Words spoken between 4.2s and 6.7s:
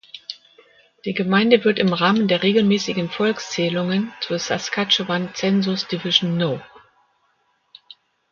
zur Saskatchewan Census Division No.